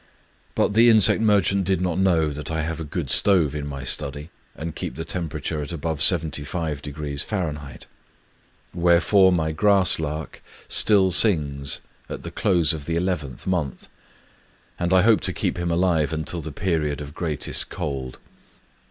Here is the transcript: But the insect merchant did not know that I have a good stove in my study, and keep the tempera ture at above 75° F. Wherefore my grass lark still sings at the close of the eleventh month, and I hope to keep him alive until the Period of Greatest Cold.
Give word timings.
But 0.55 0.73
the 0.73 0.89
insect 0.89 1.21
merchant 1.21 1.63
did 1.65 1.79
not 1.79 1.99
know 1.99 2.31
that 2.31 2.49
I 2.49 2.63
have 2.63 2.79
a 2.79 2.83
good 2.83 3.11
stove 3.11 3.53
in 3.53 3.67
my 3.67 3.83
study, 3.83 4.31
and 4.55 4.73
keep 4.75 4.95
the 4.95 5.05
tempera 5.05 5.39
ture 5.39 5.61
at 5.61 5.71
above 5.71 5.99
75° 5.99 7.25
F. 7.29 7.85
Wherefore 8.73 9.31
my 9.31 9.51
grass 9.51 9.99
lark 9.99 10.41
still 10.67 11.11
sings 11.11 11.81
at 12.09 12.23
the 12.23 12.31
close 12.31 12.73
of 12.73 12.87
the 12.87 12.95
eleventh 12.95 13.45
month, 13.45 13.89
and 14.79 14.91
I 14.91 15.03
hope 15.03 15.21
to 15.21 15.33
keep 15.33 15.59
him 15.59 15.69
alive 15.69 16.11
until 16.11 16.41
the 16.41 16.51
Period 16.51 16.99
of 16.99 17.13
Greatest 17.13 17.69
Cold. 17.69 18.17